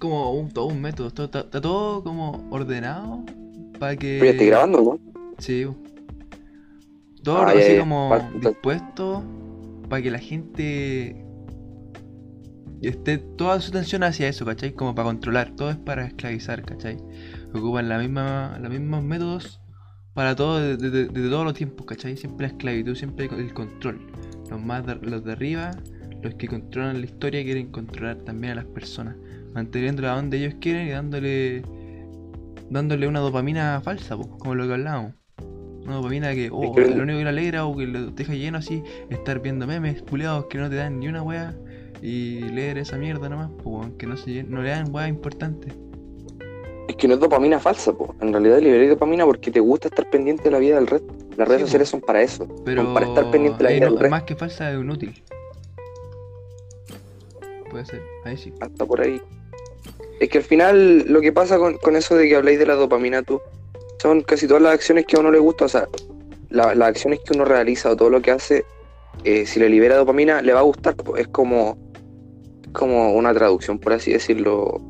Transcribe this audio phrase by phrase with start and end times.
[0.00, 3.20] como un, todo un método, todo- está, está todo como ordenado
[3.78, 4.16] para que...
[4.18, 4.98] Pero ya estoy grabando, ¿no?
[5.38, 5.66] Sí.
[7.22, 9.22] Todo Ah, así como dispuesto
[9.88, 11.24] para que la gente
[12.82, 14.72] esté toda su atención hacia eso, ¿cachai?
[14.72, 16.96] Como para controlar, todo es para esclavizar, ¿cachai?
[17.54, 19.60] Ocupan la misma, los mismos métodos
[20.14, 22.16] para todo, de, de- de- de todos los tiempos, ¿cachai?
[22.16, 24.00] Siempre la esclavitud, siempre el control.
[24.50, 25.72] Los más de- los de arriba,
[26.22, 29.16] los que controlan la historia, quieren controlar también a las personas,
[29.54, 31.62] manteniéndola donde ellos quieren y dándole
[32.70, 35.14] dándole una dopamina falsa, po, como lo que hablábamos.
[35.84, 38.58] Una dopamina que, oh, que- lo único que le alegra o que lo deja lleno
[38.58, 41.54] así, estar viendo memes culiados que no te dan ni una wea
[42.00, 45.68] y leer esa mierda nomás, po, que no, se, no le dan wea importante.
[46.86, 48.14] Es que no es dopamina falsa, po.
[48.20, 51.12] En realidad liberé dopamina porque te gusta estar pendiente de la vida del resto.
[51.36, 52.46] Las redes Sí, sociales son para eso.
[52.64, 54.10] Pero Son para estar pendiente de la vida no- del resto.
[54.10, 55.22] más que falsa es inútil.
[57.70, 58.52] Puede ser, ahí sí.
[58.60, 59.20] Hasta por ahí.
[60.20, 62.74] Es que al final lo que pasa con, con eso de que habláis de la
[62.74, 63.40] dopamina tú,
[64.00, 65.88] son casi todas las acciones que a uno le gusta, o sea,
[66.50, 68.64] la- las acciones que uno realiza o todo lo que hace,
[69.24, 70.94] eh, si le libera dopamina, le va a gustar.
[71.16, 71.76] Es como,
[72.72, 74.80] como una traducción, por así decirlo.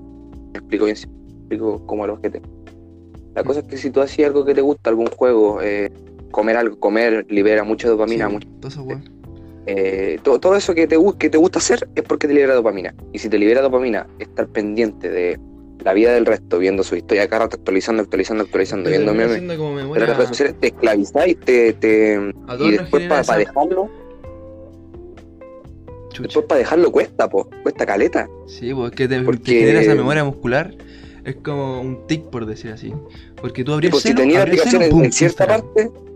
[0.52, 2.40] Me explico bien, explico como el objeto.
[3.34, 5.90] La cosa es que si tú haces algo que te gusta, algún juego, eh,
[6.32, 8.48] comer algo, comer libera mucha dopamina, Sí, mucha
[8.82, 9.19] weón.
[9.66, 12.94] Eh, todo, todo eso que te, que te gusta hacer es porque te libera dopamina.
[13.12, 15.38] Y si te libera dopamina, estar pendiente de
[15.84, 19.40] la vida del resto, viendo su historia cada rato, actualizando, actualizando, actualizando, Te viendo memes.
[19.40, 23.88] Pero memoria- las redes sociales te esclavizáis, te, te, y después para esa- dejarlo,
[26.10, 26.22] Chucha.
[26.24, 28.28] después para dejarlo cuesta, po, cuesta caleta.
[28.46, 30.74] Sí, pues que te, te Porque- genera esa memoria muscular.
[31.24, 32.92] Es como un tic, por decir así.
[33.40, 35.60] Porque tú abrías Pues si tenías abrías aplicación celu, en, pum, en cierta Instagram.
[35.74, 36.09] parte, Es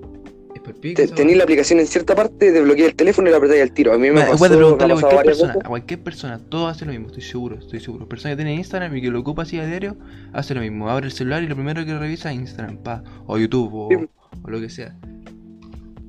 [0.73, 1.37] te, weá.
[1.37, 3.93] la aplicación en cierta parte, desbloqueas el teléfono y la apretáis al tiro.
[3.93, 5.65] A mí me pasó, me a cualquier persona, veces.
[5.65, 8.09] a cualquier persona, todo hace lo mismo, estoy seguro, estoy seguro.
[8.09, 9.97] Persona que tiene Instagram y que lo ocupa así a diario,
[10.33, 10.89] hace lo mismo.
[10.89, 13.97] Abre el celular y lo primero que revisa es Instagram, pa, o YouTube, o, Sí.
[14.43, 14.97] o lo que sea.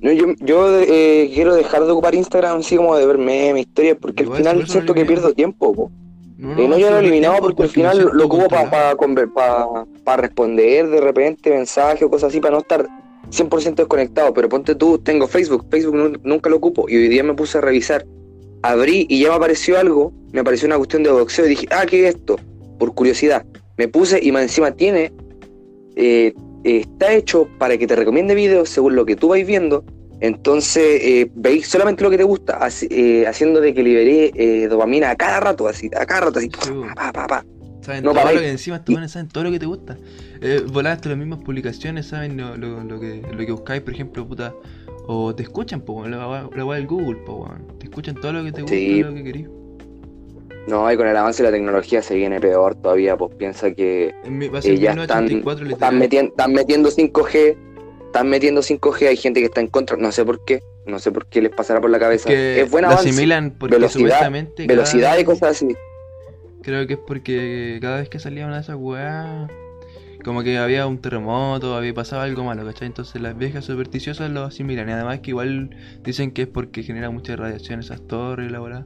[0.02, 3.98] No, yo yo eh, quiero dejar de ocupar Instagram así como de ver memes, historias,
[4.00, 5.92] porque Igual, al final siento que pierdo tiempo, po.
[6.38, 8.96] No, Eh, no, yo lo he sobre eliminado tiempo, porque al final lo ocupo para
[8.96, 9.88] controlado.
[10.18, 12.86] responder de repente mensajes o cosas así, para no estar
[13.32, 14.34] 100% desconectado.
[14.34, 16.88] Pero ponte tú, tengo Facebook, Facebook nu- nunca lo ocupo.
[16.90, 18.06] Y hoy día me puse a revisar,
[18.62, 21.86] abrí y ya me apareció algo, me apareció una cuestión de boxeo y dije, ah,
[21.86, 22.38] ¿qué es esto?
[22.80, 23.46] Por curiosidad.
[23.78, 25.12] Me puse y más encima tiene,
[25.96, 29.84] eh, eh, está hecho para que te recomiende videos según lo que tú vais viendo.
[30.22, 34.68] Entonces, eh, veis solamente lo que te gusta, así- eh, haciendo de que liberé eh,
[34.70, 36.50] dopamina a cada rato, así, a cada rato, así,
[36.96, 37.46] pa, pa, pa.
[37.86, 39.98] Saben No todo lo que encima estos buenos saben todo lo que te gusta.
[40.42, 44.28] Eh, volaste las mismas publicaciones, saben lo, lo, lo que, lo que buscáis, por ejemplo,
[44.28, 44.54] puta.
[45.08, 47.48] O te escuchan, po, la weá del Google, po.
[47.78, 49.04] Te escuchan todo lo que te gusta, Sí.
[49.04, 49.48] lo que querís.
[50.68, 54.08] No, y con el avance de la tecnología se viene peor todavía, pues piensa que
[54.08, 57.56] eh, ya están, 1984 están, metien- están metiendo 5G,
[58.08, 61.12] están metiendo 5G, hay gente que está en contra, no sé por qué, no sé
[61.12, 62.30] por qué les pasará por la cabeza.
[62.30, 64.66] Que es buen lo avance, asimilan porque velocidad- supuestamente.
[64.66, 65.68] cada velocidad y cosas así.
[66.66, 69.52] Creo que es porque cada vez que salía una de esas weas,
[70.24, 72.88] como que había un terremoto, había pasado algo malo, ¿cachai?
[72.88, 74.90] Entonces las viejas supersticiosas lo asimilan.
[74.90, 75.70] Y además que igual
[76.04, 78.84] dicen que es porque genera mucha radiación esas torres la weá.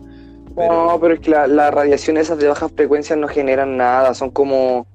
[0.57, 4.29] No, pero es que la- las radiaciones esas de bajas frecuencias no generan nada, son
[4.31, 4.85] como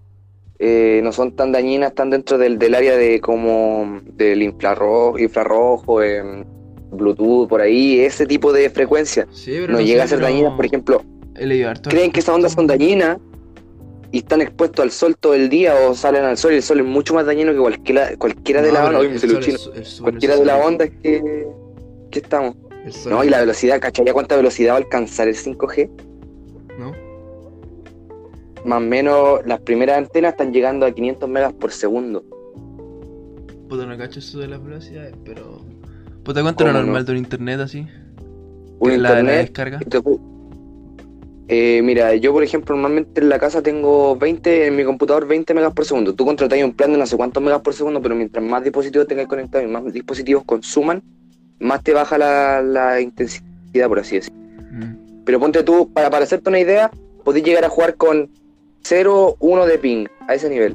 [0.58, 6.02] eh, no son tan dañinas, están dentro del, del área de como del infrarrojo, infrarrojo
[6.02, 6.44] em,
[6.92, 9.26] Bluetooth, por ahí, ese tipo de frecuencias.
[9.32, 11.02] Sí, pero No, sé, llega a ser pero dañinas, por ejemplo,
[11.36, 13.18] He leído harto creen que esas ondas son dañinas
[14.12, 16.78] y están expuestos al sol todo el día o salen al sol y el sol
[16.78, 21.46] es mucho más dañino que cualquiera, cualquiera de las ondas, cualquiera de las ondas que,
[22.12, 22.56] que estamos.
[23.06, 24.04] No, y la velocidad, ¿cachai?
[24.04, 25.90] ¿Ya cuánta velocidad va a alcanzar el 5G?
[26.78, 26.92] ¿no?
[28.64, 32.22] Más o menos las primeras antenas están llegando a 500 megas por segundo.
[33.68, 35.64] Puta, no cacho eso de las velocidades, pero.
[36.22, 36.86] Puta, ¿cuánto es lo ¿Cómo no?
[36.86, 37.86] normal de un internet así?
[38.78, 39.78] Un Que la, descarga.
[39.80, 40.00] te
[41.46, 45.52] Eh, mira, yo por ejemplo normalmente en la casa tengo 20, en mi computador 20
[45.52, 46.14] megas por segundo.
[46.14, 49.06] Tú contratas un plan de no sé cuántos megas por segundo, pero mientras más dispositivos
[49.06, 51.02] tengas conectados y más dispositivos consuman,
[51.58, 54.38] más te baja la, la intensidad, por así decirlo.
[54.70, 55.24] Mm.
[55.24, 56.90] Pero ponte tú, para, para hacerte una idea,
[57.24, 58.30] podés llegar a jugar con
[58.82, 60.74] 0, 1 de ping, a ese nivel.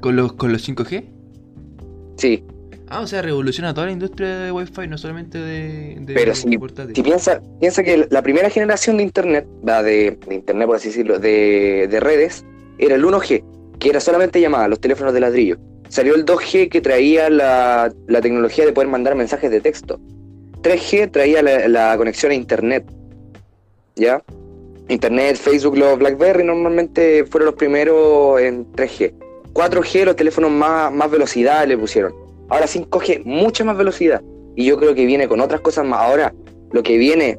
[0.00, 1.04] ¿Con los, ¿Con los 5G?
[2.16, 2.44] Sí,
[2.92, 6.58] Ah, o sea, revoluciona toda la industria de Wi-Fi, no solamente de, de Pero si-.
[6.92, 10.88] Si piensa, piensa que la primera generación de internet, va de, de internet por así
[10.88, 12.44] decirlo, de, de redes,
[12.78, 13.44] era el 1G,
[13.78, 15.56] que era solamente llamada, los teléfonos de ladrillo.
[15.88, 20.00] Salió el 2G que traía la, la tecnología de poder mandar mensajes de texto.
[20.62, 22.84] 3G traía la, la conexión a internet.
[23.94, 24.20] ¿Ya?
[24.88, 29.12] Internet, Facebook, los BlackBerry normalmente fueron los primeros en 3G.
[29.52, 32.12] 4G, los teléfonos más, más velocidad le pusieron.
[32.50, 34.22] Ahora 5G, mucha más velocidad.
[34.56, 36.00] Y yo creo que viene con otras cosas más.
[36.00, 36.34] Ahora,
[36.72, 37.38] lo que viene,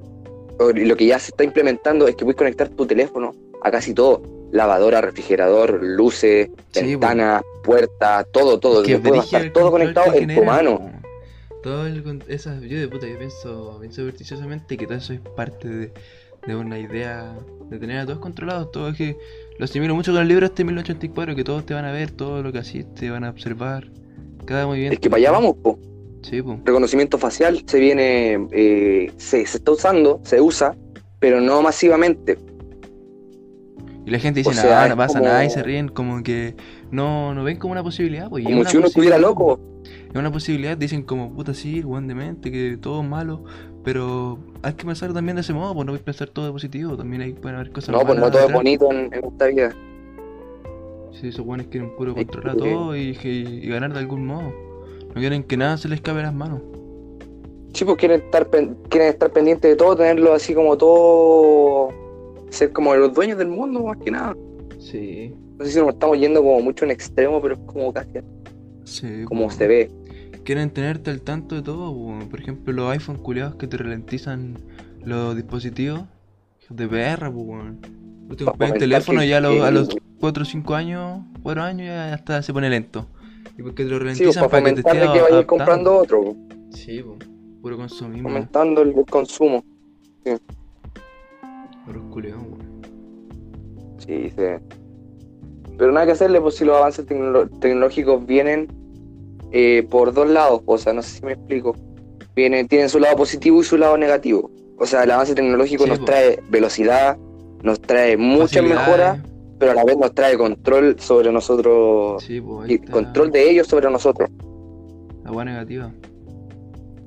[0.60, 4.22] lo que ya se está implementando es que puedes conectar tu teléfono a casi todo.
[4.52, 8.84] Lavadora, refrigerador, luces, Sí, ventana, puerta, todo, todo.
[8.84, 10.92] Que estar el todo conectado que en tu mano.
[11.64, 15.20] Todo el, con- esa, yo de puta, yo pienso, pienso vertigiosamente que todo eso es
[15.36, 15.94] parte de,
[16.48, 17.36] de una idea
[17.70, 18.72] de tener a todos controlados.
[18.72, 19.16] Todo es que
[19.58, 22.42] lo asimilo mucho con el libro este 1984, que todos te van a ver, todo
[22.42, 23.88] lo que haciste, te van a observar,
[24.94, 25.80] Es que para allá vamos, po.
[26.24, 26.60] Sí, po.
[26.64, 30.76] reconocimiento facial se viene, eh, se, se está usando, se usa,
[31.20, 32.38] pero no masivamente.
[34.06, 36.22] Y la gente dice, O nada, sea, no pasa como- nada, y se ríen como
[36.24, 36.56] que
[36.92, 38.44] no, no ven como una posibilidad, pues.
[38.44, 39.60] Como si uno estuviera loco.
[40.10, 43.44] Es una posibilidad, dicen como, puta, sí, el weón demente, que todo es malo,
[43.84, 46.52] pero hay que pensar también de ese modo, pues no voy a pensar todo de
[46.52, 49.46] positivo, también hay, pueden haber cosas No, pues no todo es bonito en, en esta
[49.48, 49.76] vida.
[51.12, 54.54] Si esos weones quieren puro controlar todo y, y- ganar de algún modo.
[55.14, 56.62] No quieren que nada se les escape de las manos.
[57.74, 61.90] Sí, pues quieren estar, pen- quieren estar pendientes de todo, tenerlo así como todo,
[62.50, 64.36] ser como los dueños del mundo más que nada.
[64.80, 65.34] Sí.
[65.58, 68.10] No sé si nos estamos yendo como mucho en extremo, pero es como casi
[68.84, 69.24] Sí.
[69.26, 69.56] como pues.
[69.56, 69.92] se ve.
[70.44, 72.26] Quieren tenerte al tanto de todo, pues.
[72.30, 74.58] por ejemplo los iPhone culiados que te ralentizan
[75.04, 76.04] los dispositivos.
[76.70, 77.80] De perra, pues weón.
[78.60, 79.90] El teléfono ya a los, a los
[80.20, 83.08] 4 o 5 años, 4 años ya hasta se pone lento.
[83.58, 86.24] Y porque te lo Sí, pues, ralentizan para para que te estés que comprando otro,
[86.24, 86.36] pues,
[86.80, 87.30] Sí, pues.
[87.62, 88.28] Puro consumismo.
[88.30, 89.64] fomentando el, consumo.
[91.86, 92.82] Puro culiados, weón.
[94.00, 94.44] Sí, sí.
[95.78, 98.68] Pero nada que hacerle, pues si los avances tecnológicos vienen
[99.52, 101.76] eh, por dos lados, o sea, no sé si me explico.
[102.36, 104.50] Vienen, tienen su lado positivo y su lado negativo.
[104.78, 106.06] O sea, el avance tecnológico Sí, nos po.
[106.06, 107.18] trae velocidad,
[107.64, 109.20] nos trae muchas mejoras,
[109.60, 113.68] pero a la vez nos trae control sobre nosotros, Sí, pues y control de ellos
[113.68, 114.30] sobre nosotros.
[115.24, 115.92] la weá negativa.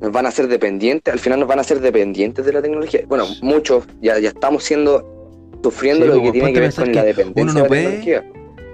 [0.01, 3.01] Nos van a hacer dependientes, al final nos van a hacer dependientes de la tecnología.
[3.09, 6.85] Bueno, muchos ya, ya estamos siendo, sufriendo Sí, lo que tiene ponte que ver con
[6.87, 8.25] que la dependencia uno no de la puede- tecnología.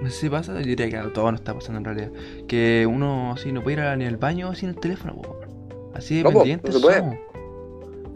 [0.01, 2.11] No sé si pasa, yo diría que todo no está pasando en realidad.
[2.47, 5.35] Que uno así no puede ir a- ni al baño sin el teléfono, po.
[5.93, 6.99] Así No, po, dependientes no se puede.
[6.99, 7.15] somos.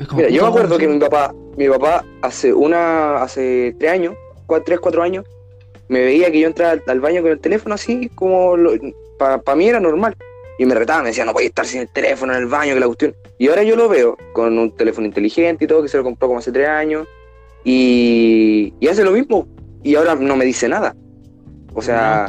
[0.07, 4.15] Como, Mira, yo me acuerdo que mi papá, mi papá hace una, hace tres años,
[4.47, 5.25] cua- tres, cuatro años,
[5.87, 8.55] me veía que yo entraba al, al baño con el teléfono así, como
[9.17, 10.15] para mí era normal.
[10.57, 12.73] Y me retaba, me decía, no voy a estar sin el teléfono en el baño,
[12.73, 13.13] que la cuestión.
[13.37, 16.27] Y ahora yo lo veo con un teléfono inteligente y todo, que se lo compró
[16.29, 17.07] como hace tres años.
[17.65, 19.47] Y, y hace lo mismo.
[19.83, 20.95] Y ahora no me dice nada.
[21.73, 22.25] O sea,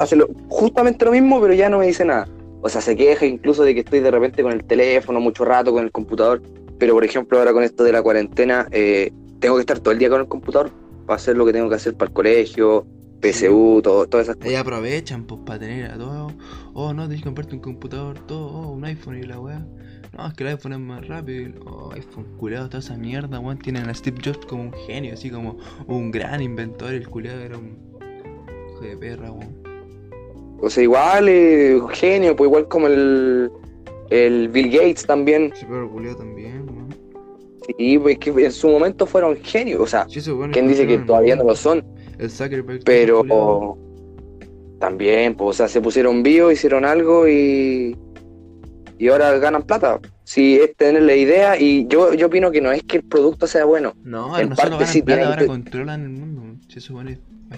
[0.00, 2.28] hace lo- justamente lo mismo, pero ya no me dice nada.
[2.62, 5.72] O sea, se queja incluso de que estoy de repente con el teléfono mucho rato,
[5.72, 6.40] con el computador.
[6.78, 9.98] Pero, por ejemplo, ahora con esto de la cuarentena, eh, tengo que estar todo el
[9.98, 10.70] día con el computador
[11.06, 12.86] para hacer lo que tengo que hacer para el colegio,
[13.20, 14.60] PSU, todo, todas esas Ahí cosas.
[14.60, 16.32] aprovechan pues para tener a todos.
[16.74, 19.64] Oh, no, tienes que comprarte un computador, todo, oh, un iPhone y la weá.
[20.16, 21.60] No, es que el iPhone es más rápido.
[21.66, 23.58] Oh, iPhone culeado, toda esa mierda, weón.
[23.58, 25.56] Tienen a Steve Jobs como un genio, así como
[25.86, 26.92] un gran inventor.
[26.92, 27.76] El culeado era un
[28.70, 29.54] hijo de perra, weón.
[30.60, 33.50] O sea, igual, eh, genio, pues igual como el,
[34.10, 35.52] el Bill Gates también.
[35.54, 36.63] Sí, pero el culeado también.
[37.78, 39.80] Sí, pues que en su momento fueron genios.
[39.80, 41.84] O sea, Sí, weones ¿quién dice que todavía no lo son?
[42.18, 42.30] El.
[42.84, 43.76] Pero
[44.78, 47.96] también, pues, o sea, se pusieron vivos, hicieron algo y,
[48.98, 49.98] y ahora ganan plata.
[50.24, 53.46] Si es tener la idea, y yo, yo opino que no es que el producto
[53.46, 56.42] sea bueno, No, en no solo parte ganan sí plata, tiene ahora controlan el mundo.
[56.74, 57.10] Eso bueno,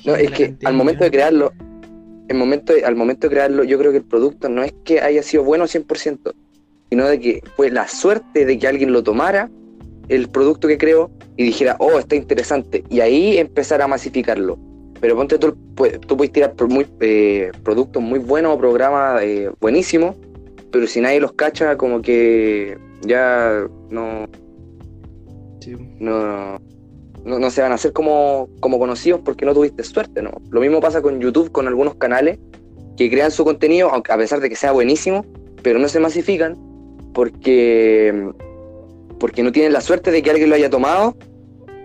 [0.05, 1.53] no, es que al momento de crearlo,
[2.29, 5.01] el momento de- al momento de crearlo, yo creo que el producto no es que
[5.01, 6.33] haya sido bueno 100%,
[6.91, 9.49] sino de que fue la suerte de que alguien lo tomara,
[10.09, 14.59] el producto que creó, y dijera, oh, está interesante, y ahí empezar a masificarlo.
[15.01, 19.23] Pero ponte tú, pu- tú puedes tirar por muy, eh, productos muy buenos o programas
[19.23, 20.17] eh, buenísimos,
[20.71, 24.27] pero si nadie los cacha, como que ya no,
[25.61, 26.59] Sí, no,
[27.25, 30.31] no, no se van a hacer como, como conocidos porque no tuviste suerte, ¿no?
[30.51, 32.39] Lo mismo pasa con YouTube, con algunos canales
[32.97, 35.25] que crean su contenido, a pesar de que sea buenísimo,
[35.63, 36.57] pero no se masifican
[37.13, 38.31] porque,
[39.19, 41.17] porque no tienen la suerte de que alguien lo haya tomado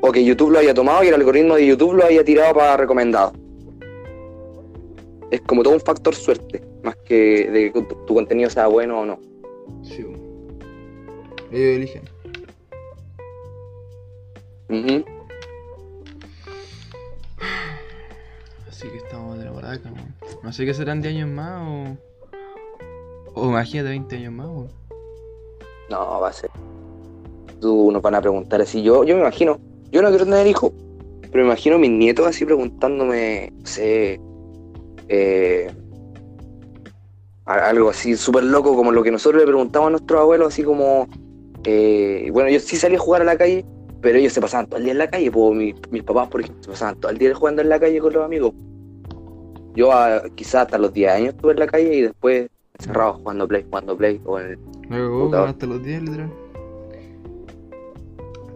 [0.01, 2.77] o que YouTube lo haya tomado y el algoritmo de YouTube lo haya tirado para
[2.77, 3.33] recomendado.
[5.29, 9.05] Es como todo un factor suerte, más que de que tu, contenido sea bueno o
[9.05, 9.19] no.
[9.83, 10.05] sí.
[11.51, 12.03] Ellos eligen.
[14.69, 15.05] Ujú.
[18.69, 20.15] Así que estamos de la baraca, weón.
[20.43, 21.97] No sé qué serán de años más o.
[23.33, 24.69] O imagínate 20 años más, weón.
[25.89, 26.50] No, va a ser.
[27.61, 28.83] Tú nos van a preguntar así.
[28.83, 29.59] Yo, yo me imagino
[29.91, 30.71] yo no quiero tener hijos,
[31.31, 34.21] pero me imagino a mis nietos así preguntándome, no sé,
[35.09, 35.69] eh,
[37.45, 41.09] algo así súper loco como lo que nosotros le preguntamos a nuestros abuelos, así como,
[41.65, 43.65] eh, bueno, yo sí salí a jugar a la calle,
[43.99, 46.39] pero ellos se pasaban todo el día en la calle, pues mis, mis papás, por
[46.39, 48.53] ejemplo, se pasaban todo el día jugando en la calle con los amigos.
[49.75, 52.49] Yo ah, quizás hasta los 10 años estuve en la calle y después
[52.79, 55.49] encerrado jugando play, jugando play, o en el Puta.
[55.49, 56.31] hasta los 10, literal.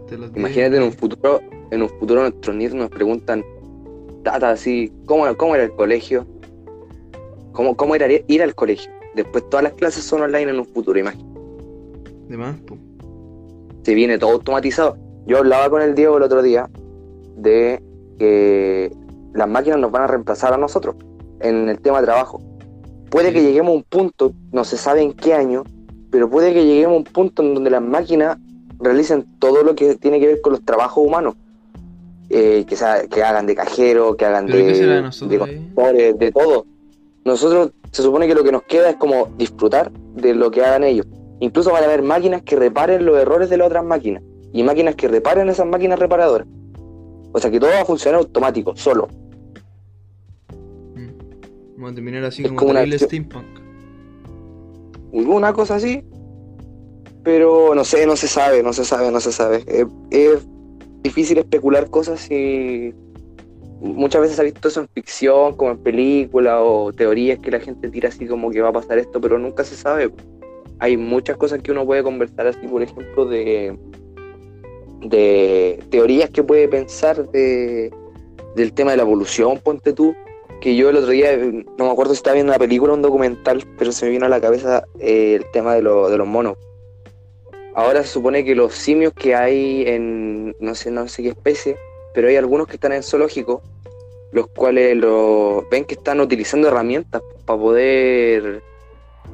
[0.06, 0.36] Hasta los 10.
[0.38, 3.44] Imagínate en un futuro, en un futuro nuestros nietos nos preguntan,
[4.22, 6.26] tata, así, ¿cómo, cómo era el colegio?
[7.52, 8.90] ¿Cómo, ¿Cómo era ir al colegio?
[9.16, 11.40] Después todas las clases son online en un futuro, imagínate.
[12.28, 12.76] De más, po.
[13.82, 14.96] Se viene todo automatizado.
[15.26, 16.68] Yo hablaba con el Diego el otro día
[17.36, 17.82] de
[18.18, 18.92] que
[19.34, 20.96] las máquinas nos van a reemplazar a nosotros
[21.40, 22.40] en el tema de trabajo.
[23.10, 23.34] Puede Sí.
[23.34, 25.64] que lleguemos a un punto, no se sabe en qué año,
[26.10, 28.38] pero puede que lleguemos a un punto en donde las máquinas
[28.80, 31.34] realicen todo lo que tiene que ver con los trabajos humanos.
[32.28, 34.64] Eh, que, sea- que hagan de cajero, que hagan ¿Pero de,
[35.92, 36.66] de de todo.
[37.24, 40.82] Nosotros se supone que lo que nos queda es como disfrutar de lo que hagan
[40.82, 41.06] ellos.
[41.38, 44.96] Incluso van a haber máquinas que reparen los errores de las otras máquinas y máquinas
[44.96, 46.48] que reparen esas máquinas reparadoras.
[47.32, 49.08] O sea que todo va a funcionar automático, solo.
[50.94, 51.76] Mm.
[51.76, 53.44] Vamos a terminar así Es como, como una steampunk.
[55.12, 56.04] Una cosa así,
[57.26, 59.64] pero no sé, no se sabe, no se sabe, no se sabe.
[59.66, 60.46] Es, es
[61.02, 62.94] difícil especular cosas y
[63.80, 67.58] muchas veces se ha visto eso en ficción, como en películas o teorías que la
[67.58, 70.08] gente tira así como que va a pasar esto, pero nunca se sabe.
[70.78, 73.76] Hay muchas cosas que uno puede conversar así, por ejemplo, de,
[75.00, 77.92] de teorías que puede pensar de,
[78.54, 80.14] del tema de la evolución, ponte tú,
[80.60, 82.94] que yo el otro día, eh, no me acuerdo si estaba viendo una película o
[82.96, 86.18] un documental, pero se me vino a la cabeza eh, el tema de, lo- de
[86.18, 86.56] los monos.
[87.76, 91.76] Ahora se supone que los simios que hay en no sé, no sé qué especie,
[92.14, 93.62] pero hay algunos que están en zoológico,
[94.32, 98.62] los cuales lo, ven que están utilizando herramientas para poder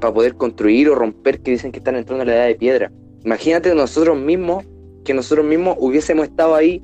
[0.00, 2.90] para poder construir o romper, que dicen que están entrando en la edad de piedra.
[3.24, 4.64] Imagínate nosotros mismos,
[5.04, 6.82] que nosotros mismos hubiésemos estado ahí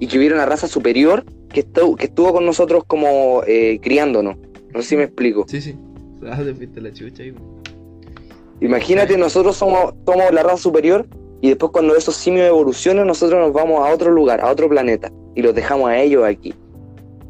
[0.00, 4.38] y que hubiera una raza superior que estuvo, que estuvo con nosotros como eh, criándonos.
[4.72, 5.44] No sé si me explico.
[5.48, 5.76] Sí, sí.
[6.26, 6.42] Ah,
[6.76, 7.34] la chucha ahí.
[8.60, 11.06] Imagínate, nosotros somos, somos la raza superior
[11.40, 15.12] y después cuando esos simios evolucionan, nosotros nos vamos a otro lugar, a otro planeta
[15.34, 16.52] y los dejamos a ellos aquí.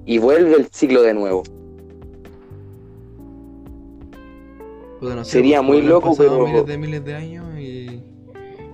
[0.06, 1.42] Y vuelve el ciclo de nuevo.
[5.00, 8.02] Puta, no sé, Sería pues, muy loco, pero- miles de miles de años y,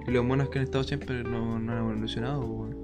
[0.07, 2.41] y los monos que han estado siempre no, no han evolucionado.
[2.41, 2.75] weón.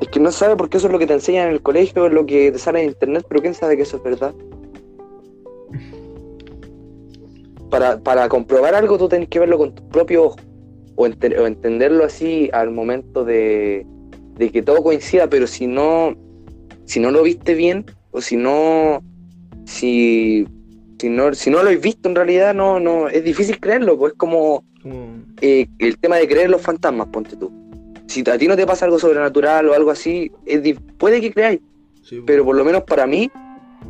[0.00, 2.12] Es que no sabe porque eso es lo que te enseñan en el colegio, es
[2.12, 4.32] lo que te sale en internet, pero ¿quién sabe que eso es verdad?
[7.70, 10.42] Para, para comprobar algo tú tenés que verlo con tus propios ojos
[10.96, 13.86] o, ente- o entenderlo así al momento de,
[14.36, 16.16] de que todo coincida, pero si no,
[16.86, 19.02] si no lo viste bien o si no,
[19.64, 20.46] si,
[20.98, 24.12] si no, si no lo has visto en realidad, no, no, es difícil creerlo, pues
[24.12, 27.52] es como Como, eh, el tema de creer los fantasmas, ponte tú.
[28.06, 30.62] Si a ti no te pasa algo sobrenatural o algo así, es
[30.96, 31.60] puede que creáis,
[32.02, 32.26] sí, po.
[32.26, 33.30] pero por lo menos para mí,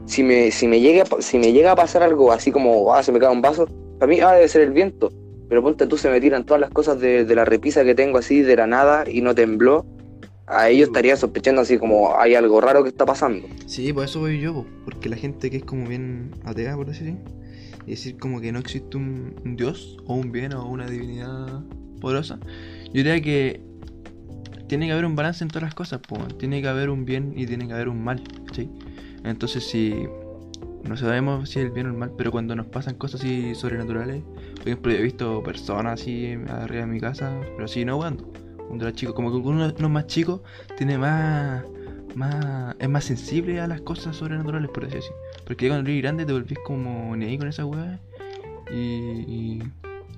[0.07, 3.13] si me, si me, llega, si me llega a pasar algo así como, ah, se
[3.13, 3.67] me cae un vaso,
[3.99, 5.13] para mí, ah, debe ser el viento.
[5.49, 8.19] Pero ponte tú, se me tiran todas las cosas de, de la repisa que tengo
[8.19, 9.87] así de la nada y no tembló.
[10.47, 13.47] A ellos estaría sospechando así como hay algo raro que está pasando.
[13.67, 16.87] Sí, por eso voy yo, po, porque la gente que es como bien atea, por
[16.87, 17.19] decir así,
[17.87, 21.63] y decir como que no existe un, un dios o un bien o una divinidad
[22.01, 22.39] poderosa,
[22.87, 23.61] yo diría que
[24.69, 27.33] tiene que haber un balance en todas las cosas, po, tiene que haber un bien
[27.37, 28.71] y tiene que haber un mal, ¿cachai?
[29.25, 30.07] Entonces si
[30.85, 33.55] no sabemos si es el bien o el mal, pero cuando nos pasan cosas así
[33.55, 34.23] sobrenaturales,
[34.57, 38.31] por ejemplo yo he visto personas así arriba de mi casa, pero así no jugando,
[38.67, 40.43] cuando era chico, como que uno, uno más chico
[40.77, 41.65] tiene más
[42.15, 45.11] más, es más sensible a las cosas sobrenaturales, por decir así.
[45.45, 48.01] Porque ya cuando eres grande te volvís como ni ahí con esa weá
[48.71, 49.63] y, y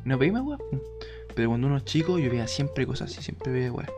[0.04, 0.58] no veis más weá.
[1.34, 3.88] Pero cuando uno es chico, yo veía siempre cosas así, siempre veía weá.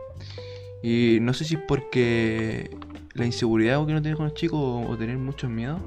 [0.81, 2.69] Y no sé si es porque
[3.13, 5.79] la inseguridad que uno tiene con los chicos o, o tener mucho miedo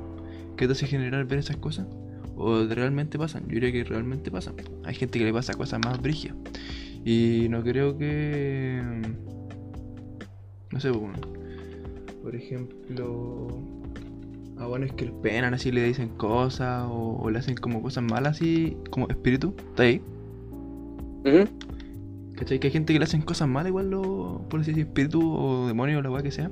[0.57, 1.87] que te hace generar ver esas cosas.
[2.37, 4.55] O realmente pasan, yo diría que realmente pasan.
[4.85, 6.37] Hay gente que le pasa cosas más brígidas.
[7.05, 8.83] Y no creo que.
[10.73, 11.15] No sé, bueno,
[12.23, 13.49] por ejemplo,
[14.59, 17.81] a bueno es que los penan así, le dicen cosas o, o le hacen como
[17.81, 20.03] cosas malas así, como espíritu, está ahí.
[21.25, 21.49] Ujú.
[22.35, 22.59] ¿Cachai?
[22.59, 26.01] Que hay gente que le hacen cosas malas igual, lo, por decir espíritu o demonio
[26.01, 26.51] o la weá que sea.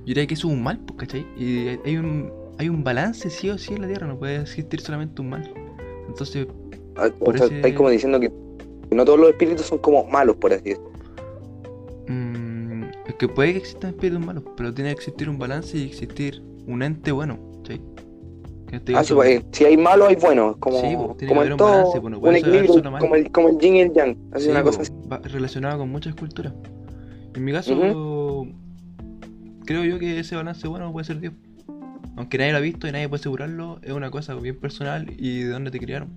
[0.00, 1.26] Yo diría que eso es un mal, pues, ¿cachai?
[1.36, 4.80] Y hay- un, hay un balance sí o sí en la tierra, no puede existir
[4.80, 5.52] solamente un mal.
[6.08, 6.46] Entonces,
[6.96, 8.30] Ah, Por o sea, ese- estáis como diciendo que
[8.90, 10.90] no todos los espíritus son como malos, por así decirlo.
[12.08, 16.42] mm, Porque puede que existan espíritus malos, pero tiene que existir un balance y existir
[16.66, 17.38] un ente bueno.
[17.64, 20.56] Que este Ah, sí, pues, eh, si hay malo, hay bueno.
[20.60, 22.82] Como, Sí, pues, tiene como que haber en un todo, balance, pues, no un equilibrio,
[23.00, 24.16] como el, como el yin y el yang.
[24.32, 24.92] Así Sí, una po, cosa así.
[25.10, 26.52] va relacionado con muchas culturas.
[27.34, 27.74] En mi caso,
[29.70, 31.32] creo yo que ese balance bueno puede ser Dios.
[32.16, 35.42] Aunque nadie lo ha visto y nadie puede asegurarlo, es una cosa bien personal y
[35.44, 36.08] de dónde te criaron.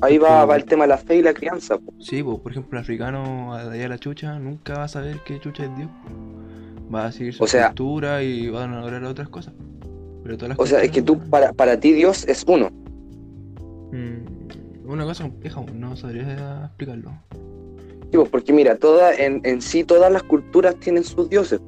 [0.00, 1.76] Ahí va, el tema de la fe y la crianza.
[1.76, 1.92] po.
[2.00, 5.38] Sí, pues, por ejemplo, el africano allá a la chucha nunca va a saber qué
[5.40, 5.90] chucha es Dios.
[6.92, 9.52] Va a seguir su O sea- cultura y va a lograr otras cosas.
[10.22, 12.70] Pero todas las O sea, es que tú, para, para ti Dios es uno.
[13.92, 17.12] Mm, una cosa compleja, no sabría explicarlo.
[18.10, 21.60] Sí, porque mira, toda, en, en sí todas las culturas tienen sus dioses.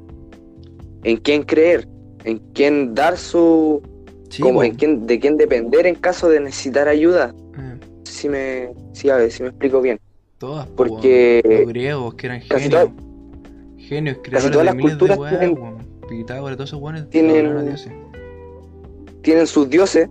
[1.03, 1.89] En quién creer,
[2.25, 3.83] en quién dar su...
[4.29, 7.35] Sí, como en quién, de quién depender en caso de necesitar ayuda.
[7.59, 9.99] eh, Si me, si, a ver, si me explico bien.
[10.39, 12.91] todas, po, Porque- los griegos que eran genios.
[13.79, 15.59] Genios, creadores todas de las miles de culturas weas, tienen-.
[16.09, 17.93] Pitágoras, todos esos weones tienen- dioses.
[19.23, 20.09] tienen sus dioses.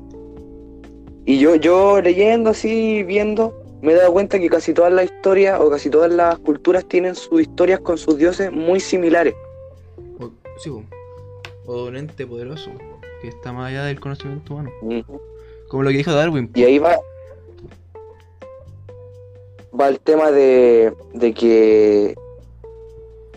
[1.25, 5.60] Y yo, yo leyendo así, viendo, me he dado cuenta que casi todas las historias
[5.60, 9.34] o casi todas las culturas tienen sus historias con sus dioses muy similares.
[10.60, 12.72] Sí, o un ente poderoso
[13.22, 14.72] que está más allá del conocimiento humano.
[15.68, 16.50] Como lo que dijo Darwin.
[16.56, 17.00] Y ahí va,
[19.80, 22.16] va el tema de, de que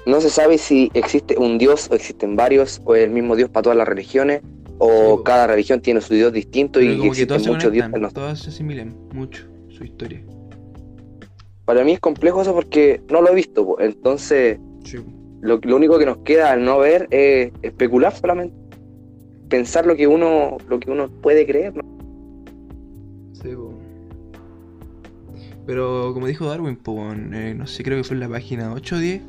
[0.07, 3.63] no se sabe si existe un dios o existen varios, o el mismo dios para
[3.65, 4.43] todas las religiones,
[4.79, 8.01] o Sí, cada religión tiene su dios distinto y como existen muchos dioses.
[8.01, 8.11] no.
[8.11, 10.23] todos se asimilan mucho su historia.
[11.65, 14.99] Para mí es complejo eso porque no lo he visto, entonces Sí.
[15.43, 18.55] Lo, lo único que nos queda al no ver es especular solamente,
[19.49, 21.75] pensar lo que uno, lo que uno puede creer.
[25.67, 28.97] Pero como dijo Darwin, po, eh, no sé, creo que fue en la página 8
[28.97, 29.23] o 10,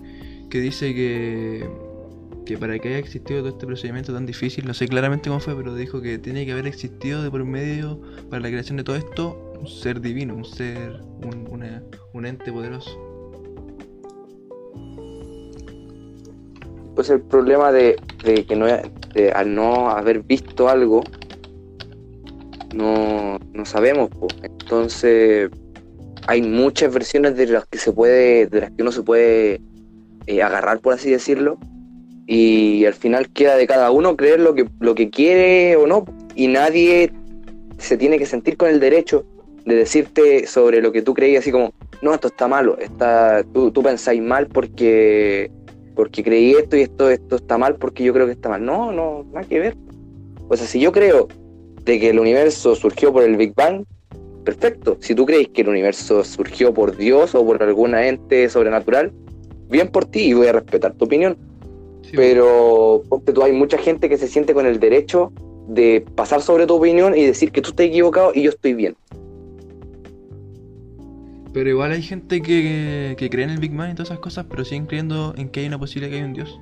[0.52, 1.68] que dice que,
[2.46, 5.56] que para que haya existido todo este procedimiento tan difícil, no sé claramente cómo fue,
[5.56, 8.00] pero dijo que tiene que haber existido de por medio
[8.30, 13.13] para la creación de todo esto un ser divino, un ser, un, un ente poderoso.
[16.96, 21.04] Pues el problema de, de que no, al no haber visto algo,
[22.74, 24.10] no, no sabemos.
[24.44, 25.50] Entonces,
[26.28, 29.62] hay muchas versiones de las que se puede, de las que uno se puede
[30.28, 31.58] eh, agarrar, por así decirlo.
[32.26, 36.06] Y al final queda de cada uno creer lo que, lo que quiere o no.
[36.36, 37.12] Y nadie
[37.78, 39.26] se tiene que sentir con el derecho
[39.66, 43.72] de decirte sobre lo que tú creías, así como, no, esto está malo, está, tú,
[43.72, 45.50] tú pensáis mal porque
[45.96, 48.64] porque creí esto y esto, esto está mal porque yo creo que está mal.
[48.66, 49.76] No, no, nada que ver.
[50.50, 51.28] O sea, si yo creo
[51.84, 53.84] de que el universo surgió por el Big Bang,
[54.44, 54.98] perfecto.
[55.00, 59.12] Si tú crees que el universo surgió por Dios o por alguna ente sobrenatural,
[59.70, 61.38] bien por ti y voy a respetar tu opinión.
[62.04, 62.18] Sí, po.
[62.18, 65.32] Pero ponte tú, hay mucha gente que se siente con el derecho
[65.68, 68.96] de pasar sobre tu opinión y decir que tú estás equivocado y yo estoy bien.
[71.54, 74.46] Pero igual hay gente que, que cree en el Big Bang y todas esas cosas,
[74.50, 76.60] pero siguen creyendo en que hay una posibilidad que hay un Dios.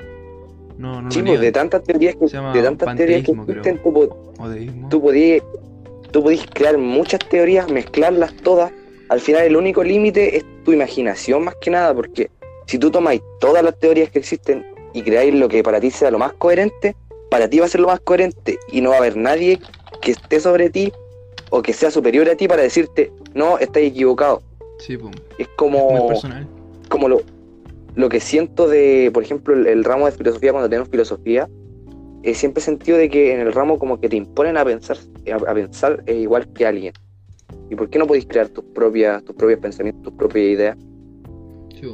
[0.77, 3.58] No, no Sí, lo pues, de tantas teorías que, de tantas teorías que panteísmo, creo.
[3.58, 4.89] existen, tú, po- O deísmo.
[4.89, 5.41] tú podías
[6.12, 8.71] tú podías crear muchas teorías, mezclarlas todas.
[9.08, 12.30] Al final el único límite es tu imaginación más que nada, porque
[12.67, 16.12] si tú tomáis todas las teorías que existen y creáis lo que para ti sea
[16.12, 16.95] lo más coherente,
[17.30, 19.60] para ti va a ser lo más coherente y no va a haber nadie
[20.01, 20.91] que esté sobre ti
[21.49, 24.41] o que sea superior a ti para decirte, no, estás equivocado.
[24.81, 25.09] Sí, po.
[25.37, 26.47] Es Es como, muy personal.
[26.89, 27.21] como lo,
[27.95, 31.47] lo que siento de, por ejemplo, el, el ramo de filosofía cuando tenemos filosofía,
[32.23, 34.97] eh, siempre he sentido de que en el ramo como que te imponen a pensar,
[35.31, 36.93] a, a pensar eh, igual que alguien.
[37.69, 40.77] ¿Y por qué no podéis crear tus propias, tus propios pensamientos, tus propias ideas?
[41.79, 41.93] Sí.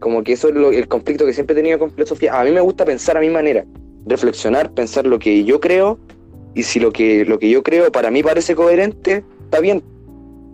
[0.00, 2.38] Como que eso es lo- el conflicto que siempre he tenido con filosofía.
[2.38, 3.64] A mí me gusta pensar a mi manera,
[4.06, 5.98] reflexionar, pensar lo que yo creo,
[6.54, 9.82] y si lo que, lo que yo creo para mí parece coherente, está bien.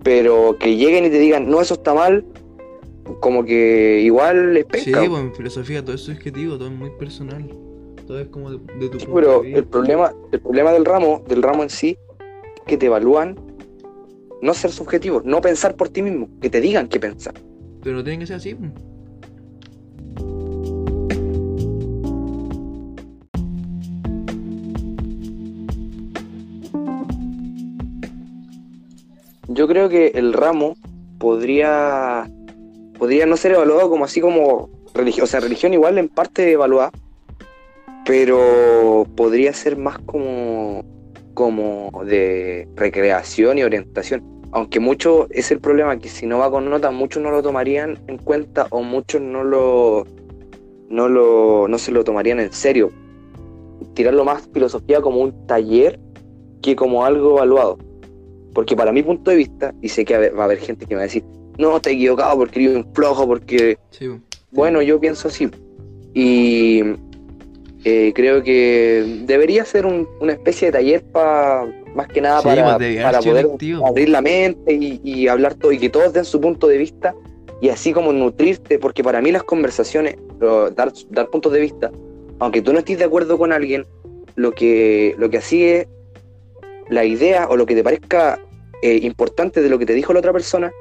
[0.02, 2.24] Pero que lleguen y te digan, no, eso está mal,
[3.20, 5.04] como que igual les Sí, pesca.
[5.08, 7.48] pues en filosofía todo es subjetivo, todo es muy personal.
[8.06, 9.58] Todo es como de, de tu Sí, punto pero de vista.
[9.58, 11.98] el problema, el problema del ramo, del ramo en sí,
[12.56, 13.36] es que te evalúan
[14.40, 17.34] no ser subjetivos, no pensar por ti mismo, que te digan qué pensar.
[17.82, 18.56] Pero no tiene que ser así.
[29.48, 30.76] Yo creo que el ramo
[31.18, 32.30] podría,
[32.98, 36.92] podría no ser evaluado como así como religión, o sea, religión igual en parte evaluada,
[38.04, 40.84] pero podría ser más como,
[41.32, 44.22] como de recreación y orientación.
[44.52, 47.98] aunque mucho es el problema, que si no va con nota, muchos no lo tomarían
[48.06, 50.06] en cuenta o muchos no lo,
[50.90, 52.90] no lo, no se lo tomarían en serio.
[53.94, 55.98] Tirarlo más filosofía como un taller
[56.60, 57.78] que como algo evaluado.
[58.58, 60.96] Porque para mi punto de vista, y sé que va a haber gente que me
[60.96, 61.22] va a decir,
[61.58, 63.78] no, te he equivocado porque eres un flojo, porque...
[63.90, 64.08] Sí.
[64.50, 65.48] Bueno, yo pienso así.
[66.12, 66.82] Y
[67.84, 72.48] eh, creo que debería ser un- una especie de taller para más que nada Sí,
[72.48, 73.46] para, pues, para poder
[73.86, 77.14] abrir la mente y, y hablar todo y que todos den su punto de vista
[77.60, 81.92] y así como nutrirte, porque para mí las conversaciones, lo- dar, dar puntos de vista,
[82.40, 83.86] aunque tú no estés de acuerdo con alguien,
[84.34, 85.86] lo que, lo que así es
[86.88, 88.40] la idea o lo que te parezca
[88.82, 90.72] eh, importante de lo que te dijo la otra persona,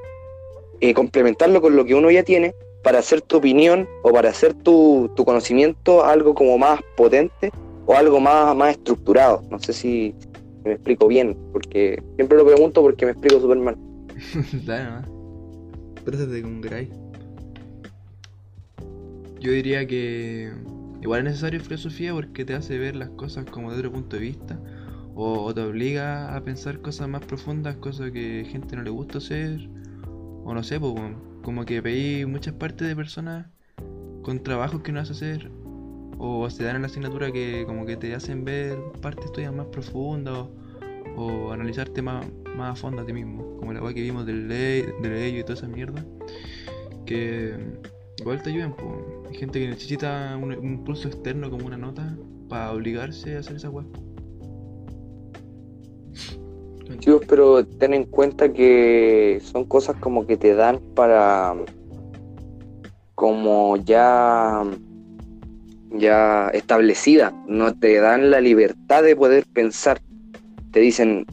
[0.79, 4.53] eh, complementarlo con lo que uno ya tiene para hacer tu opinión o para hacer
[4.53, 7.51] tu, tu conocimiento algo como más potente
[7.85, 9.43] o algo más, más estructurado.
[9.49, 10.15] No sé si
[10.63, 13.77] me explico bien, porque siempre lo pregunto porque me explico súper mal.
[14.65, 15.09] Dale nomás.
[16.03, 16.89] Trátate con Gray.
[19.39, 20.51] Yo diría que
[21.01, 24.21] igual es necesario filosofía porque te hace ver las cosas como de otro punto de
[24.21, 24.59] vista.
[25.19, 29.67] O, te obliga a pensar cosas más profundas, cosas que gente no le gusta hacer.
[30.43, 30.93] O no sé, pues,
[31.41, 33.47] como que veí muchas partes de personas
[34.21, 35.49] con trabajos que no vas hacer.
[36.19, 39.65] O se dan en la asignatura que como que te hacen ver partes tuyas más
[39.67, 40.37] profundas.
[40.37, 40.51] O,
[41.17, 42.23] o analizarte más,
[42.55, 43.57] más a fondo a ti mismo.
[43.57, 46.05] Como la weá que vimos del ley, del ley y toda esa mierda.
[47.07, 47.57] Que
[48.19, 48.91] igual te ayudan, pues.
[49.31, 52.15] Hay gente que necesita un, un impulso externo como una nota
[52.49, 53.83] para obligarse a hacer esa weá.
[56.99, 61.55] Chicos, pero ten en cuenta que son cosas como que te dan para
[63.15, 64.63] como ya
[65.91, 69.99] ya establecida, no te dan la libertad de poder pensar.
[70.71, 71.25] Te dicen,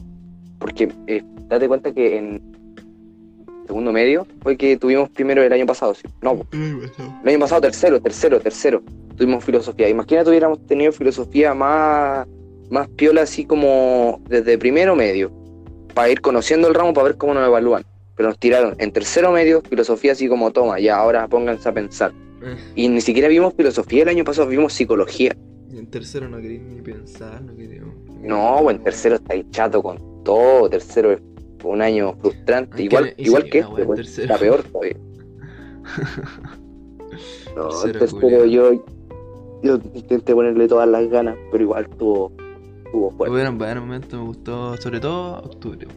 [0.59, 2.41] porque eh, date cuenta que en
[3.67, 6.07] segundo medio fue que tuvimos primero el año pasado, ¿sí?
[6.21, 8.81] no, el año pasado tercero, tercero, tercero,
[9.17, 9.89] tuvimos filosofía.
[9.89, 12.27] Imagínate hubiéramos tenido filosofía más,
[12.69, 15.31] más piola así como desde primero medio,
[15.95, 17.83] para ir conociendo el ramo, para ver cómo nos evalúan.
[18.15, 22.13] Pero nos tiraron en tercero medio filosofía así como toma, ya ahora pónganse a pensar.
[22.75, 25.35] Y ni siquiera vimos filosofía el año pasado, vimos psicología.
[25.71, 27.81] Y en tercero no queréis ni pensar, no queréis.
[28.21, 31.19] No, bueno, en tercero está ahí chato con todo, tercero es
[31.63, 34.97] un año frustrante, Es que- igual, igual sí, que este, pues, está peor todavía.
[37.55, 38.83] No, Tercero, tercero yo,
[39.63, 42.31] yo intenté ponerle todas las ganas, pero igual tuvo,
[42.95, 43.33] tuvo fuerte.
[43.33, 45.87] Hubieron varios momentos, me gustó, sobre todo octubre.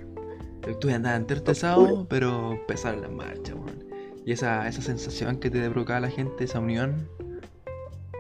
[0.68, 2.06] Octubre andaba Octubre.
[2.08, 3.84] pero empezaron las marchas, weón.
[4.24, 7.08] Y esa, esa sensación que te provocaba la gente, esa unión,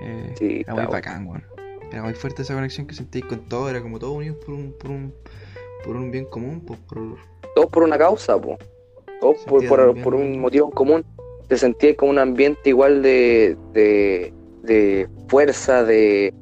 [0.00, 0.90] eh, Sí, era muy bueno.
[0.90, 1.44] bacán, weón.
[1.90, 4.72] Era muy fuerte esa conexión que sentís con todo, era como todos unidos por un,
[4.78, 5.14] por un,
[5.84, 7.16] por un bien común, pues, por,
[7.54, 8.56] Todos por una causa, po.
[9.20, 11.04] Todos por, un motivo en común.
[11.48, 16.32] Te sentías como un ambiente igual de, de, de fuerza, de,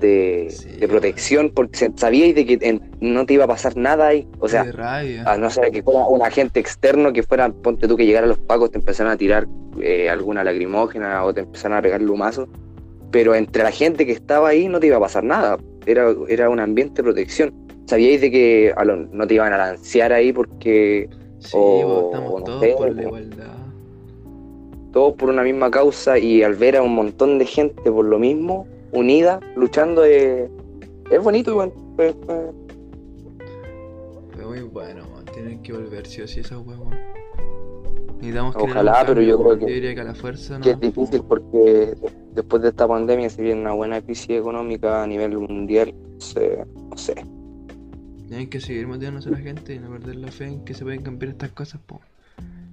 [0.00, 4.08] de, Sí, de protección, porque sabíais de que en- no te iba a pasar nada
[4.08, 4.26] ahí.
[4.40, 4.62] O sea,
[5.26, 8.38] a no ser que fuera un agente externo que fuera, ponte tú que llegara los
[8.38, 9.46] pacos, te empezaran a tirar
[9.80, 12.48] eh, alguna lacrimógena o te empezaran a pegar lumazos,
[13.10, 16.48] pero entre la gente que estaba ahí no te iba a pasar nada, era, era
[16.50, 17.54] un ambiente de protección.
[17.86, 21.08] Sabíais de que a lo- no te iban a lancear ahí porque
[21.40, 23.46] sí, o- estamos no todos sé, por la igualdad.
[24.92, 28.18] todos por una misma causa y al ver a un montón de gente por lo
[28.18, 30.50] mismo, unida, luchando, eh,
[31.10, 31.72] es bonito igual.
[31.96, 32.14] Fue
[34.46, 35.24] muy bueno, weón.
[35.26, 36.94] Tienen que volver, sí o sí, esa weá, weón.
[38.16, 40.64] Necesitamos Ojalá, pero yo creo que- Yo diría que a la fuerza no.
[40.64, 41.94] que es difícil porque
[42.34, 45.92] después de esta pandemia se viene una buena crisis económica a nivel mundial.
[46.18, 47.14] se- no sé.
[48.28, 50.84] Tienen que seguir motivándose a la gente y no perder la fe en que se
[50.84, 52.00] pueden cambiar estas cosas, po.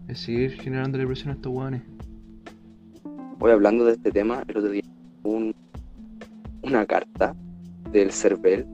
[0.07, 1.81] Es seguir generando presión a estos weones.
[3.39, 4.83] Voy hablando de este tema, el otro día
[5.23, 5.55] un,
[6.63, 7.35] una carta
[7.91, 8.65] del CERVEL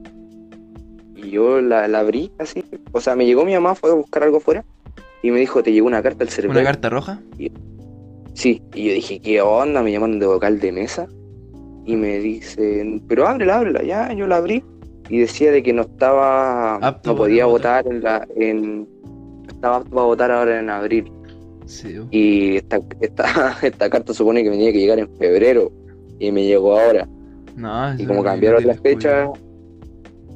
[1.16, 2.64] y yo la, la abrí así.
[2.92, 4.64] O sea, me llegó mi mamá, fue a buscar algo afuera
[5.24, 6.52] y me dijo, te llegó una carta del CERVEL.
[6.58, 7.22] ¿Una carta roja?
[8.34, 9.82] Sí, y yo dije, ¿qué onda?
[9.82, 11.08] Me llamaron de vocal de mesa
[11.86, 14.64] y me dicen, pero ábrela, ábrela, ya, yo la abrí
[15.10, 17.88] y decía de que no estaba, Apto no podía votar.
[17.88, 18.88] en la, en,
[19.48, 21.12] estaba apto para votar ahora en abril
[21.66, 22.08] Sí, weón.
[22.12, 25.72] y esta, esta, esta carta supone que me tenía que llegar en febrero
[26.20, 27.08] y me llegó ahora
[27.56, 29.30] No, y como cambiaron las fechas,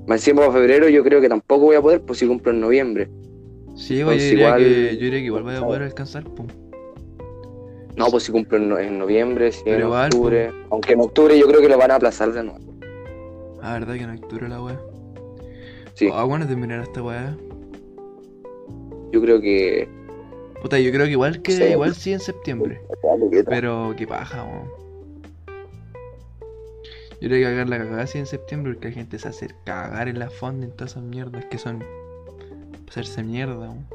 [0.08, 2.62] más tiempo para febrero yo creo que tampoco voy a poder, pues si cumplo en
[2.62, 3.10] noviembre.
[3.76, 6.46] Sí, pues, yo diría, igual- que, yo diría que igual vaya a poder alcanzar, po.
[7.96, 11.02] No, pues si cumplo en, no- en noviembre, si Pero en igual, octubre, aunque en
[11.02, 12.60] octubre yo creo que lo van a aplazar de nuevo.
[13.62, 14.80] Ah, verdad que en octubre la weá.
[15.96, 16.10] Sí.
[16.14, 17.36] Ah, bueno, terminar esta weá.
[19.12, 19.90] yo creo que.
[20.62, 21.64] Puta, yo creo que igual que Sí.
[21.64, 22.82] igual sí en septiembre.
[23.48, 24.70] Pero qué paja, weón.
[27.22, 30.08] Yo creo que hacer la cagada así en septiembre porque la gente se hace cagar
[30.08, 31.84] en la fonda en todas esas mierdas que son.
[32.88, 33.86] hacerse mierda, weón.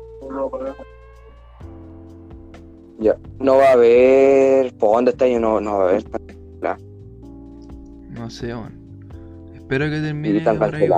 [2.98, 3.16] Ya.
[3.38, 4.74] No va a haber.
[4.74, 6.04] ¿Por este año no, no va a haber?
[8.10, 8.74] No sé, weón.
[9.54, 10.88] Espero que termine están por ahí.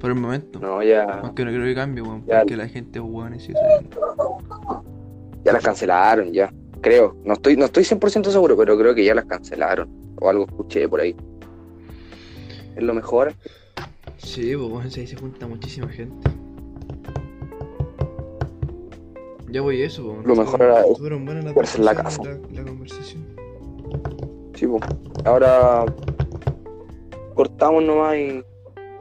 [0.00, 0.58] Por el momento.
[0.58, 1.04] No, ya.
[1.04, 2.22] Aunque no creo que cambie, weón.
[2.22, 4.00] Porque la gente es weón saliendo.
[5.44, 6.52] Ya las cancelaron, ya.
[6.82, 7.16] Creo.
[7.24, 9.88] No estoy, no estoy 100% seguro, pero creo que ya las cancelaron.
[10.20, 11.16] O algo escuché por ahí.
[12.76, 13.32] Es lo mejor.
[14.18, 16.30] Sí, pues ahí se junta muchísima gente.
[19.50, 20.26] Ya voy a eso, weón.
[20.26, 20.80] Lo mejor era
[21.38, 21.84] en la discusiones,
[22.52, 23.26] La, la conversación.
[24.54, 24.80] Sí, po.
[25.24, 25.84] Ahora
[27.34, 28.42] cortamos nomás y,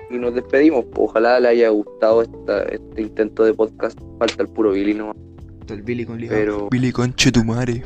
[0.10, 0.86] y nos despedimos.
[0.86, 1.04] po.
[1.06, 3.98] Ojalá le haya gustado esta- este intento de podcast.
[4.20, 5.15] Falta el puro Billy nomás.
[5.74, 6.36] El Billy con liga.
[6.36, 7.84] Pero- Billy conche tu madre.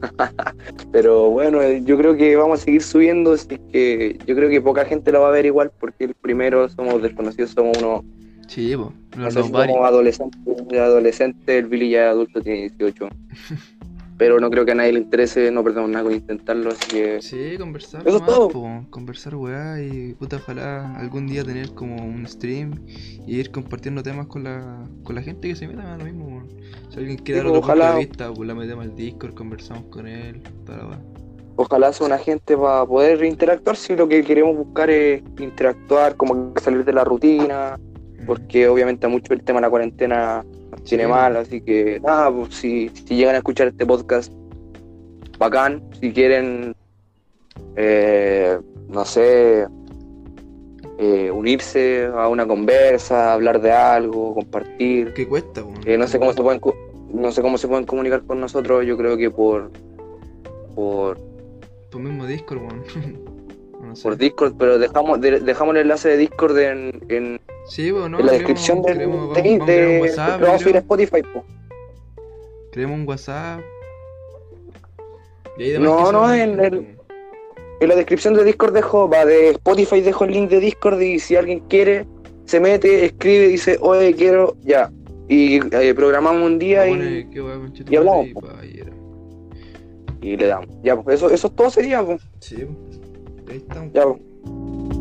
[0.92, 3.32] Pero bueno, eh, yo creo que vamos a seguir subiendo.
[3.34, 6.68] Así que yo creo que poca gente lo va a ver igual porque el primero
[6.68, 8.02] somos desconocidos, somos unos
[8.48, 8.88] Sí, pues.
[9.16, 9.68] No Los sé si nobody.
[9.72, 10.38] como adolescente,
[10.78, 13.08] adolescente, el Billy ya adulto tiene 18.
[14.20, 17.22] Pero no creo que a nadie le interese, no perdemos nada con intentarlo, así que
[17.22, 18.06] Sí, conversar.
[18.06, 18.48] Eso es nomás, todo.
[18.50, 22.84] po, Conversar, weá, y puta, ojalá algún día tener como un stream
[23.26, 26.46] y ir compartiendo temas con la, con la gente que se meta lo mismo.
[26.90, 27.84] Si alguien quiere Sí, dar otro ojalá.
[27.86, 31.00] punto de vista, pues la metemos al Discord, conversamos con él, weá.
[31.56, 36.52] ojalá sea una gente para poder interactuar si lo que queremos buscar es interactuar, como
[36.60, 37.78] salir de la rutina,
[38.26, 40.44] porque obviamente mucho el tema de la cuarentena
[40.80, 41.10] nos tiene Sí.
[41.10, 44.32] mal, así que nada, pues si, si llegan a escuchar este podcast,
[45.38, 46.74] bacán, si quieren,
[47.76, 49.66] eh, no sé,
[50.98, 55.14] eh, unirse a una conversa, hablar de algo, compartir.
[55.14, 55.62] ¿Qué cuesta?
[55.86, 56.60] Eh, no sé cómo se pueden
[57.12, 59.70] no sé cómo se pueden comunicar con nosotros, yo creo que por
[60.74, 61.18] por,
[61.90, 62.82] Por mismo Discord, weón.
[63.82, 64.02] no sé.
[64.02, 68.18] por Discord, pero dejamos de- dejamos el enlace de Discord en, en, Sí, pues, no,
[68.18, 70.78] en la descripción del creemos- de, vamos- de- WhatsApp, vamos a subir a.
[70.80, 71.22] Spotify.
[71.22, 71.44] po.
[72.72, 73.60] Creemos un WhatsApp.
[75.56, 76.96] Y ahí No, no, en el-
[77.80, 81.18] En la descripción de Discord dejo, va de Spotify dejo el link de Discord y
[81.18, 82.06] si alguien quiere,
[82.44, 84.90] se mete, escribe, dice, oye, quiero, ya.
[85.28, 87.28] Y eh, programamos un día y, Pone
[87.88, 88.42] y hablamos, po.
[90.20, 90.68] y le damos.
[90.82, 92.20] Ya, pues eso, eso todo sería, pues.
[92.40, 92.66] Sí.
[93.48, 93.92] Ahí estamos.
[93.94, 94.99] Ya, pues.